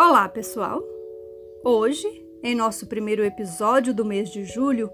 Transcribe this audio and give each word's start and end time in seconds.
Olá, 0.00 0.28
pessoal! 0.28 0.80
Hoje, 1.64 2.06
em 2.40 2.54
nosso 2.54 2.86
primeiro 2.86 3.24
episódio 3.24 3.92
do 3.92 4.04
mês 4.04 4.30
de 4.30 4.44
julho, 4.44 4.88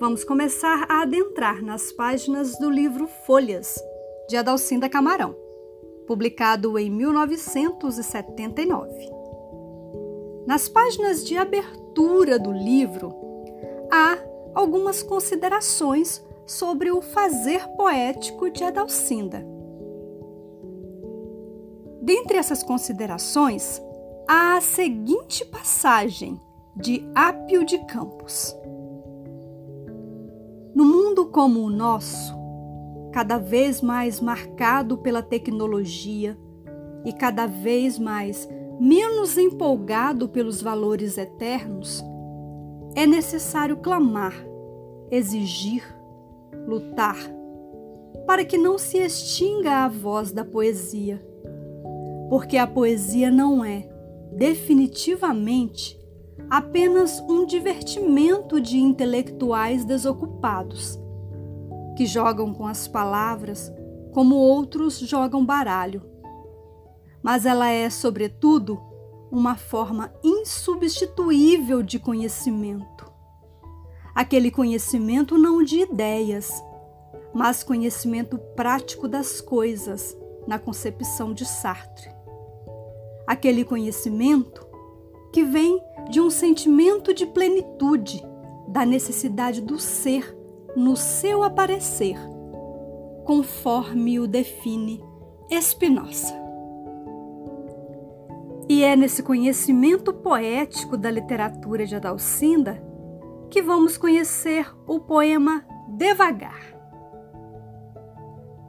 vamos 0.00 0.24
começar 0.24 0.86
a 0.88 1.02
adentrar 1.02 1.62
nas 1.62 1.92
páginas 1.92 2.58
do 2.58 2.70
livro 2.70 3.06
Folhas, 3.26 3.78
de 4.30 4.38
Adalcinda 4.38 4.88
Camarão, 4.88 5.36
publicado 6.06 6.78
em 6.78 6.90
1979. 6.90 8.90
Nas 10.46 10.66
páginas 10.66 11.22
de 11.22 11.36
abertura 11.36 12.38
do 12.38 12.52
livro, 12.52 13.14
há 13.92 14.16
algumas 14.54 15.02
considerações 15.02 16.24
sobre 16.46 16.90
o 16.90 17.02
fazer 17.02 17.68
poético 17.76 18.48
de 18.48 18.64
Adalcinda. 18.64 19.46
Dentre 22.00 22.38
essas 22.38 22.62
considerações, 22.62 23.78
a 24.34 24.62
seguinte 24.62 25.44
passagem 25.44 26.40
de 26.74 27.06
Ápio 27.14 27.66
de 27.66 27.76
Campos. 27.84 28.56
No 30.74 30.86
mundo 30.86 31.26
como 31.26 31.60
o 31.60 31.68
nosso, 31.68 32.34
cada 33.12 33.36
vez 33.36 33.82
mais 33.82 34.22
marcado 34.22 34.96
pela 34.96 35.22
tecnologia 35.22 36.34
e 37.04 37.12
cada 37.12 37.44
vez 37.44 37.98
mais 37.98 38.48
menos 38.80 39.36
empolgado 39.36 40.26
pelos 40.30 40.62
valores 40.62 41.18
eternos, 41.18 42.02
é 42.94 43.06
necessário 43.06 43.76
clamar, 43.76 44.32
exigir, 45.10 45.84
lutar, 46.66 47.18
para 48.26 48.46
que 48.46 48.56
não 48.56 48.78
se 48.78 48.96
extinga 48.96 49.84
a 49.84 49.88
voz 49.88 50.32
da 50.32 50.42
poesia. 50.42 51.22
Porque 52.30 52.56
a 52.56 52.66
poesia 52.66 53.30
não 53.30 53.62
é, 53.62 53.91
definitivamente 54.36 56.00
apenas 56.50 57.20
um 57.28 57.46
divertimento 57.46 58.60
de 58.60 58.78
intelectuais 58.78 59.84
desocupados, 59.84 60.98
que 61.96 62.06
jogam 62.06 62.52
com 62.52 62.66
as 62.66 62.88
palavras 62.88 63.72
como 64.12 64.36
outros 64.36 64.98
jogam 64.98 65.44
baralho. 65.44 66.02
Mas 67.22 67.46
ela 67.46 67.68
é, 67.68 67.88
sobretudo, 67.88 68.80
uma 69.30 69.56
forma 69.56 70.12
insubstituível 70.22 71.82
de 71.82 71.98
conhecimento. 71.98 73.10
Aquele 74.14 74.50
conhecimento 74.50 75.38
não 75.38 75.62
de 75.62 75.80
ideias, 75.80 76.62
mas 77.32 77.62
conhecimento 77.62 78.36
prático 78.54 79.08
das 79.08 79.40
coisas, 79.40 80.14
na 80.46 80.58
concepção 80.58 81.32
de 81.32 81.46
Sartre 81.46 82.11
aquele 83.26 83.64
conhecimento 83.64 84.66
que 85.32 85.44
vem 85.44 85.80
de 86.10 86.20
um 86.20 86.30
sentimento 86.30 87.14
de 87.14 87.26
plenitude, 87.26 88.22
da 88.68 88.84
necessidade 88.84 89.60
do 89.60 89.78
ser 89.78 90.36
no 90.76 90.96
seu 90.96 91.42
aparecer, 91.42 92.16
conforme 93.24 94.18
o 94.18 94.26
define 94.26 95.02
Spinoza. 95.60 96.34
E 98.68 98.82
é 98.82 98.96
nesse 98.96 99.22
conhecimento 99.22 100.12
poético 100.12 100.96
da 100.96 101.10
literatura 101.10 101.84
de 101.84 101.94
Adalcinda 101.94 102.82
que 103.50 103.60
vamos 103.60 103.98
conhecer 103.98 104.66
o 104.86 104.98
poema 104.98 105.64
Devagar. 105.88 106.74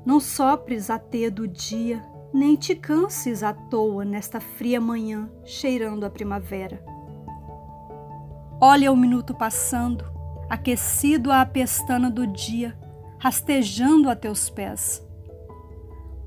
Não 0.05 0.19
sopres 0.19 0.89
a 0.89 0.99
teia 0.99 1.31
do 1.31 1.47
dia 1.47 2.03
nem 2.33 2.55
te 2.55 2.73
canses 2.73 3.43
à 3.43 3.53
toa 3.53 4.03
nesta 4.03 4.39
fria 4.39 4.81
manhã 4.81 5.29
cheirando 5.45 6.03
a 6.03 6.09
primavera. 6.09 6.83
Olha 8.59 8.91
o 8.91 8.97
minuto 8.97 9.35
passando, 9.35 10.03
aquecido 10.49 11.31
à 11.31 11.45
pestana 11.45 12.09
do 12.09 12.25
dia, 12.25 12.75
rastejando 13.19 14.09
a 14.09 14.15
teus 14.15 14.49
pés. 14.49 15.05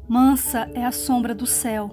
Mansa 0.09 0.71
é 0.75 0.85
a 0.85 0.93
sombra 0.93 1.35
do 1.35 1.47
céu, 1.47 1.91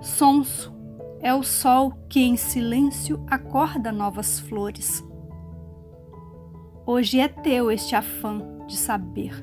sonso 0.00 0.72
é 1.20 1.34
o 1.34 1.42
sol 1.42 1.92
que 2.08 2.20
em 2.20 2.36
silêncio 2.36 3.24
acorda 3.26 3.90
novas 3.90 4.38
flores. 4.38 5.04
Hoje 6.86 7.18
é 7.18 7.26
teu 7.26 7.70
este 7.72 7.96
afã 7.96 8.40
de 8.66 8.76
saber 8.76 9.34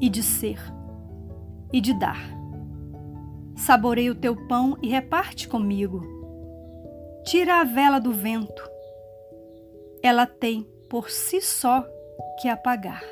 e 0.00 0.08
de 0.08 0.22
ser 0.22 0.58
e 1.72 1.80
de 1.80 1.92
dar. 1.92 2.41
Saboreia 3.64 4.10
o 4.10 4.16
teu 4.16 4.34
pão 4.48 4.76
e 4.82 4.88
reparte 4.88 5.46
comigo. 5.46 6.02
Tira 7.24 7.60
a 7.60 7.64
vela 7.64 8.00
do 8.00 8.10
vento. 8.10 8.68
Ela 10.02 10.26
tem 10.26 10.64
por 10.90 11.08
si 11.08 11.40
só 11.40 11.86
que 12.40 12.48
apagar. 12.48 13.04